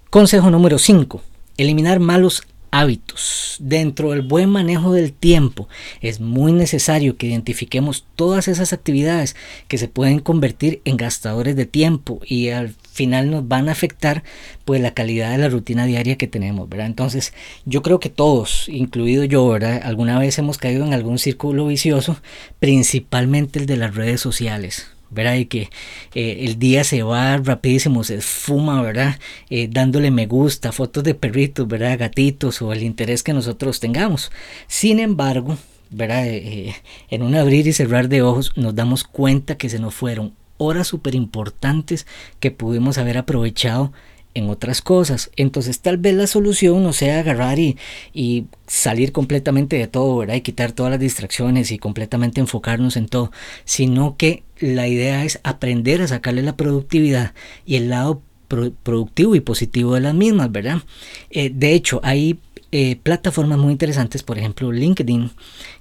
Consejo 0.09 0.49
número 0.49 0.79
5. 0.79 1.21
Eliminar 1.57 1.99
malos 1.99 2.43
hábitos. 2.71 3.57
Dentro 3.59 4.11
del 4.11 4.21
buen 4.21 4.49
manejo 4.49 4.93
del 4.93 5.13
tiempo 5.13 5.67
es 6.01 6.19
muy 6.19 6.51
necesario 6.51 7.17
que 7.17 7.27
identifiquemos 7.27 8.05
todas 8.15 8.47
esas 8.47 8.73
actividades 8.73 9.35
que 9.67 9.77
se 9.77 9.87
pueden 9.87 10.19
convertir 10.19 10.81
en 10.85 10.97
gastadores 10.97 11.55
de 11.55 11.65
tiempo 11.65 12.19
y 12.25 12.49
al 12.49 12.69
final 12.91 13.31
nos 13.31 13.47
van 13.47 13.69
a 13.69 13.71
afectar 13.71 14.23
pues 14.65 14.81
la 14.81 14.93
calidad 14.93 15.31
de 15.31 15.37
la 15.37 15.49
rutina 15.49 15.85
diaria 15.85 16.17
que 16.17 16.27
tenemos, 16.27 16.67
¿verdad? 16.69 16.87
Entonces 16.87 17.33
yo 17.65 17.81
creo 17.81 17.99
que 17.99 18.09
todos, 18.09 18.67
incluido 18.69 19.23
yo, 19.23 19.47
¿verdad? 19.47 19.81
Alguna 19.83 20.19
vez 20.19 20.37
hemos 20.37 20.57
caído 20.57 20.85
en 20.85 20.93
algún 20.93 21.17
círculo 21.17 21.67
vicioso, 21.67 22.17
principalmente 22.59 23.59
el 23.59 23.65
de 23.65 23.77
las 23.77 23.95
redes 23.95 24.21
sociales. 24.21 24.98
¿Verdad? 25.09 25.35
Y 25.35 25.45
que 25.45 25.69
eh, 26.13 26.37
el 26.41 26.59
día 26.59 26.83
se 26.83 27.03
va 27.03 27.37
rapidísimo, 27.37 28.03
se 28.03 28.15
esfuma, 28.15 28.81
¿verdad? 28.81 29.19
Eh, 29.49 29.67
dándole 29.71 30.11
me 30.11 30.27
gusta, 30.27 30.71
fotos 30.71 31.03
de 31.03 31.15
perritos, 31.15 31.67
¿verdad? 31.67 31.97
Gatitos 31.97 32.61
o 32.61 32.73
el 32.73 32.83
interés 32.83 33.23
que 33.23 33.33
nosotros 33.33 33.79
tengamos. 33.79 34.31
Sin 34.67 34.99
embargo, 34.99 35.57
¿verdad? 35.89 36.27
Eh, 36.27 36.75
en 37.09 37.23
un 37.23 37.35
abrir 37.35 37.67
y 37.67 37.73
cerrar 37.73 38.09
de 38.09 38.21
ojos 38.21 38.51
nos 38.55 38.75
damos 38.75 39.03
cuenta 39.03 39.57
que 39.57 39.69
se 39.69 39.79
nos 39.79 39.95
fueron 39.95 40.33
horas 40.57 40.87
súper 40.87 41.15
importantes 41.15 42.05
que 42.39 42.51
pudimos 42.51 42.97
haber 42.97 43.17
aprovechado 43.17 43.93
en 44.33 44.49
otras 44.49 44.81
cosas. 44.81 45.31
Entonces 45.35 45.79
tal 45.79 45.97
vez 45.97 46.15
la 46.15 46.27
solución 46.27 46.83
no 46.83 46.93
sea 46.93 47.19
agarrar 47.19 47.59
y, 47.59 47.77
y, 48.13 48.45
salir 48.67 49.11
completamente 49.11 49.77
de 49.77 49.87
todo, 49.87 50.17
¿verdad? 50.17 50.35
Y 50.35 50.41
quitar 50.41 50.71
todas 50.71 50.91
las 50.91 50.99
distracciones 50.99 51.71
y 51.71 51.79
completamente 51.79 52.39
enfocarnos 52.39 52.97
en 52.97 53.07
todo, 53.07 53.31
sino 53.65 54.15
que 54.15 54.43
la 54.59 54.87
idea 54.87 55.25
es 55.25 55.39
aprender 55.43 56.01
a 56.01 56.07
sacarle 56.07 56.43
la 56.43 56.55
productividad 56.55 57.33
y 57.65 57.77
el 57.77 57.89
lado 57.89 58.21
productivo 58.83 59.35
y 59.35 59.39
positivo 59.41 59.93
de 59.93 60.01
las 60.01 60.15
mismas, 60.15 60.51
¿verdad? 60.51 60.81
Eh, 61.29 61.51
de 61.53 61.73
hecho, 61.73 61.99
hay 62.03 62.39
eh, 62.71 62.97
plataformas 63.01 63.57
muy 63.57 63.71
interesantes, 63.71 64.21
por 64.21 64.37
ejemplo 64.37 64.71
LinkedIn, 64.71 65.31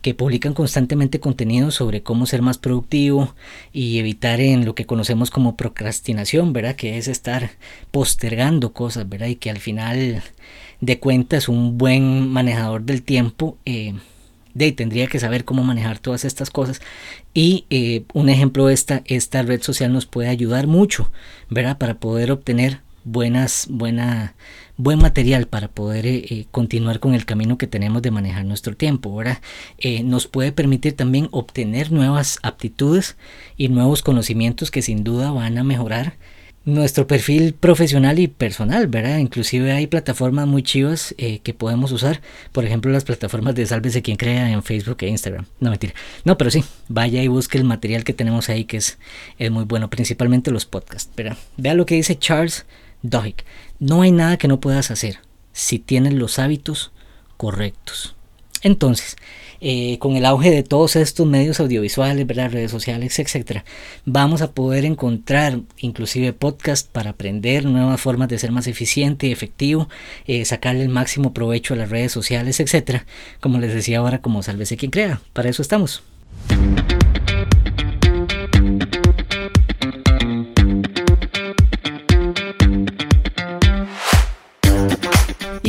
que 0.01 0.15
publican 0.15 0.55
constantemente 0.55 1.21
contenido 1.21 1.71
sobre 1.71 2.03
cómo 2.03 2.25
ser 2.25 2.41
más 2.41 2.57
productivo 2.57 3.35
y 3.73 3.99
evitar 3.99 4.41
en 4.41 4.65
lo 4.65 4.75
que 4.75 4.87
conocemos 4.87 5.31
como 5.31 5.57
procrastinación, 5.57 6.53
¿verdad? 6.53 6.77
Que 6.77 6.97
es 6.97 7.09
estar 7.09 7.51
postergando 7.91 8.73
cosas, 8.73 9.09
¿verdad? 9.09 9.29
Y 9.29 9.37
que 9.37 9.51
al 9.51 9.59
final 9.59 10.23
de 10.81 10.99
cuentas 10.99 11.49
un 11.49 11.77
buen 11.77 12.29
manejador 12.29 12.83
del 12.83 13.03
tiempo 13.03 13.59
eh, 13.67 13.95
de, 14.55 14.73
tendría 14.73 15.09
que 15.09 15.21
saber 15.21 15.45
cómo 15.45 15.65
manejar 15.65 15.99
todas 15.99 16.25
estas 16.25 16.51
cosas 16.51 16.81
y 17.35 17.67
eh, 17.71 18.05
un 18.15 18.29
ejemplo 18.29 18.71
esta 18.71 19.03
esta 19.07 19.43
red 19.43 19.63
social 19.63 19.93
nos 19.93 20.07
puede 20.07 20.29
ayudar 20.29 20.67
mucho 20.67 21.11
verdad 21.51 21.79
para 21.79 21.99
poder 21.99 22.33
obtener 22.33 22.81
buenas 23.05 23.67
buena 23.71 24.35
buen 24.79 25.01
material 25.01 25.47
para 25.49 25.69
poder 25.69 26.07
eh, 26.07 26.25
eh, 26.31 26.47
continuar 26.51 27.01
con 27.01 27.13
el 27.13 27.27
camino 27.27 27.59
que 27.59 27.67
tenemos 27.67 28.01
de 28.01 28.11
manejar 28.11 28.47
nuestro 28.47 28.75
tiempo. 28.77 29.15
¿verdad? 29.15 29.41
Eh, 29.77 30.03
nos 30.05 30.27
puede 30.27 30.53
permitir 30.53 30.95
también 30.95 31.29
obtener 31.33 31.93
nuevas 31.93 32.39
aptitudes 32.43 33.17
y 33.59 33.69
nuevos 33.69 34.03
conocimientos 34.03 34.71
que 34.71 34.81
sin 34.81 35.05
duda 35.05 35.33
van 35.33 35.59
a 35.59 35.65
mejorar 35.65 36.15
nuestro 36.65 37.07
perfil 37.07 37.55
profesional 37.55 38.19
y 38.19 38.29
personal, 38.29 38.89
¿verdad? 38.89 39.19
Inclusive 39.19 39.73
hay 39.73 39.87
plataformas 39.87 40.47
muy 40.47 40.63
chivas 40.63 41.15
que 41.17 41.55
podemos 41.55 41.93
usar, 41.93 42.21
por 42.53 42.67
ejemplo 42.67 42.93
las 42.93 43.05
plataformas 43.05 43.55
de 43.55 43.65
Sálvese 43.65 44.03
quien 44.03 44.19
crea 44.19 44.51
en 44.51 44.63
Facebook 44.63 44.99
e 45.01 45.09
Instagram. 45.09 45.47
No 45.61 45.71
mentira. 45.71 45.95
No, 46.25 46.37
pero 46.37 46.51
sí, 46.51 46.63
vaya 46.89 47.23
y 47.23 47.29
busque 47.29 47.57
el 47.57 47.65
material 47.65 48.05
que 48.05 48.13
tenemos 48.13 48.51
ahí 48.51 48.67
que 48.67 48.77
es, 48.77 48.99
es 49.39 49.51
muy 49.51 49.65
bueno, 49.65 49.89
principalmente 49.89 50.51
los 50.51 50.67
podcasts. 50.67 51.11
¿verdad? 51.17 51.39
Vea 51.57 51.73
lo 51.73 51.87
que 51.87 51.95
dice 51.95 52.19
Charles 52.19 52.67
Duhigg. 53.03 53.45
No 53.79 54.03
hay 54.03 54.13
nada 54.13 54.37
que 54.37 54.49
no 54.49 54.61
puedas 54.61 54.91
hacer 54.91 55.21
si 55.53 55.79
tienes 55.79 56.15
los 56.15 56.39
hábitos 56.39 56.93
correctos. 57.37 58.15
Entonces, 58.63 59.17
eh, 59.61 59.99
con 59.99 60.17
el 60.17 60.25
auge 60.25 60.51
de 60.51 60.63
todos 60.63 60.97
estos 60.97 61.27
medios 61.27 61.61
audiovisuales, 61.61 62.27
redes 62.29 62.71
sociales, 62.71 63.19
etc., 63.19 63.63
vamos 64.05 64.43
a 64.43 64.53
poder 64.53 64.85
encontrar 64.85 65.61
inclusive 65.79 66.33
podcast 66.33 66.89
para 66.91 67.11
aprender 67.11 67.65
nuevas 67.65 68.01
formas 68.01 68.29
de 68.29 68.39
ser 68.39 68.53
más 68.53 68.67
eficiente 68.67 69.27
y 69.27 69.33
efectivo, 69.33 69.89
eh, 70.27 70.45
sacarle 70.45 70.83
el 70.83 70.89
máximo 70.89 71.33
provecho 71.33 71.75
a 71.75 71.77
las 71.77 71.91
redes 71.91 72.13
sociales, 72.13 72.61
etc. 72.61 73.03
Como 73.41 73.59
les 73.59 73.75
decía 73.75 73.99
ahora, 73.99 74.21
como 74.21 74.43
sálvese 74.43 74.77
quien 74.77 74.91
crea. 74.91 75.21
Para 75.33 75.49
eso 75.49 75.63
estamos. 75.63 76.03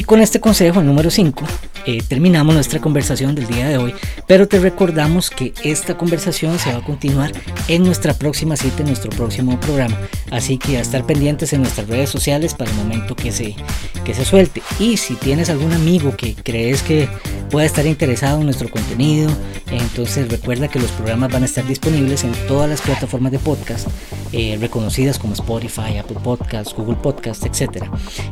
Con 0.10 0.22
este 0.22 0.40
consejo 0.40 0.82
número 0.82 1.12
5 1.12 1.46
eh, 1.86 2.02
terminamos 2.02 2.56
nuestra 2.56 2.82
conversación 2.82 3.36
del 3.36 3.46
día 3.46 3.68
de 3.68 3.78
hoy, 3.78 3.94
pero 4.26 4.48
te 4.48 4.58
recordamos 4.58 5.30
que 5.30 5.54
esta 5.64 5.98
conversación 5.98 6.58
se 6.58 6.72
va 6.72 6.80
a 6.80 6.84
continuar 6.84 7.32
en 7.68 7.84
nuestra 7.84 8.16
próxima 8.16 8.56
cita, 8.58 8.82
en 8.82 8.88
nuestro 8.88 9.12
próximo 9.12 9.60
programa. 9.60 9.96
Así 10.32 10.58
que 10.58 10.78
a 10.78 10.82
estar 10.82 11.06
pendientes 11.06 11.54
en 11.54 11.62
nuestras 11.62 11.88
redes 11.88 12.10
sociales 12.10 12.56
para 12.56 12.72
el 12.72 12.78
momento 12.78 13.16
que 13.16 13.32
se, 13.32 13.56
que 14.04 14.16
se 14.16 14.26
suelte. 14.26 14.64
Y 14.80 14.98
si 14.98 15.14
tienes 15.14 15.52
algún 15.52 15.74
amigo 15.74 16.16
que 16.18 16.34
crees 16.34 16.82
que 16.82 17.08
pueda 17.50 17.66
estar 17.66 17.86
interesado 17.86 18.40
en 18.40 18.46
nuestro 18.46 18.70
contenido, 18.70 19.30
entonces 19.72 20.30
recuerda 20.30 20.68
que 20.68 20.80
los 20.80 20.92
programas 20.92 21.32
van 21.32 21.44
a 21.44 21.46
estar 21.46 21.66
disponibles 21.66 22.24
en 22.24 22.32
todas 22.48 22.70
las 22.70 22.82
plataformas 22.82 23.32
de 23.32 23.40
podcast 23.40 23.88
eh, 24.32 24.58
reconocidas 24.60 25.18
como 25.18 25.34
Spotify, 25.34 25.98
Apple 25.98 26.18
Podcasts, 26.24 26.74
Google 26.76 26.98
Podcasts, 26.98 27.46
etc. 27.46 27.86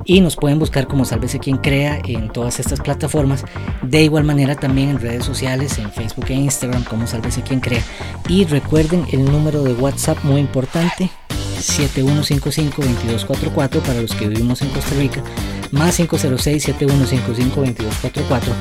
Y 0.06 0.22
nos 0.22 0.36
pueden 0.36 0.60
buscar 0.60 0.88
como 0.88 1.06
Sálvese 1.06 1.40
quien 1.40 1.58
crea 1.58 2.00
en 2.06 2.30
todas 2.30 2.60
estas 2.60 2.80
plataformas. 2.80 3.44
De 3.82 4.04
igual 4.04 4.24
manera 4.24 4.56
también 4.56 4.90
en 4.90 5.00
redes 5.00 5.26
sociales, 5.26 5.80
en 5.80 5.92
Facebook 5.92 6.26
e 6.30 6.34
Instagram 6.34 6.84
como 6.84 7.08
Sálvese 7.08 7.42
quien 7.42 7.60
crea. 7.60 7.84
Y 8.30 8.46
recuerden 8.46 9.06
el 9.12 9.26
número 9.26 9.64
de 9.64 9.74
WhatsApp 9.74 10.24
muy 10.24 10.40
importante 10.40 11.10
506-7155-2244 11.60 13.82
para 13.82 14.02
los 14.02 14.14
que 14.14 14.28
vivimos 14.28 14.62
en 14.62 14.70
Costa 14.70 14.96
Rica, 14.96 15.24
más 15.72 16.00
506-7155-2244 16.00 18.54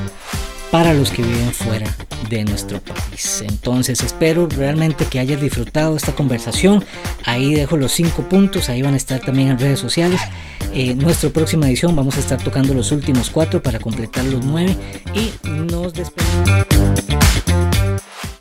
para 0.71 0.93
los 0.93 1.11
que 1.11 1.23
viven 1.23 1.53
fuera 1.53 1.93
de 2.29 2.43
nuestro 2.43 2.81
país. 2.81 3.43
Entonces 3.47 4.01
espero 4.01 4.47
realmente 4.47 5.05
que 5.05 5.19
hayas 5.19 5.41
disfrutado 5.41 5.95
esta 5.95 6.13
conversación. 6.13 6.83
Ahí 7.25 7.53
dejo 7.53 7.77
los 7.77 7.93
cinco 7.93 8.23
puntos, 8.23 8.69
ahí 8.69 8.81
van 8.81 8.93
a 8.93 8.97
estar 8.97 9.19
también 9.19 9.49
en 9.49 9.59
redes 9.59 9.79
sociales. 9.79 10.21
En 10.73 10.91
eh, 10.91 10.95
nuestra 10.95 11.29
próxima 11.29 11.67
edición 11.67 11.95
vamos 11.95 12.17
a 12.17 12.19
estar 12.19 12.41
tocando 12.43 12.73
los 12.73 12.91
últimos 12.91 13.29
cuatro 13.29 13.61
para 13.61 13.79
completar 13.79 14.25
los 14.25 14.43
nueve 14.43 14.75
y 15.13 15.47
nos 15.49 15.93
despedimos. 15.93 17.66